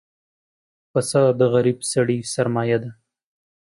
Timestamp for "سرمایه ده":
2.33-2.91